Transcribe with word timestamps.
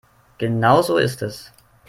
Genau 0.39 0.81
so 0.81 0.97
ist 0.97 1.21
es. 1.21 1.51